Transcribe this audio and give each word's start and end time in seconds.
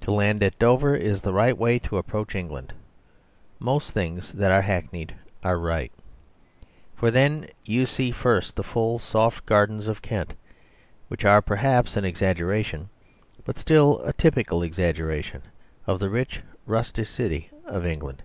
To 0.00 0.10
land 0.10 0.42
at 0.42 0.58
Dover 0.58 0.96
is 0.96 1.20
the 1.20 1.32
right 1.32 1.56
way 1.56 1.78
to 1.78 1.96
approach 1.96 2.34
England 2.34 2.72
(most 3.60 3.92
things 3.92 4.32
that 4.32 4.50
are 4.50 4.62
hackneyed 4.62 5.14
are 5.44 5.56
right), 5.56 5.92
for 6.96 7.12
then 7.12 7.46
you 7.64 7.86
see 7.86 8.10
first 8.10 8.56
the 8.56 8.64
full, 8.64 8.98
soft 8.98 9.46
gardens 9.46 9.86
of 9.86 10.02
Kent, 10.02 10.34
which 11.06 11.24
are, 11.24 11.40
perhaps, 11.40 11.96
an 11.96 12.04
exaggeration, 12.04 12.88
but 13.44 13.56
still 13.56 14.00
a 14.02 14.12
typical 14.12 14.64
exaggeration, 14.64 15.42
of 15.86 16.00
the 16.00 16.10
rich 16.10 16.42
rusticity 16.66 17.48
of 17.64 17.86
England. 17.86 18.24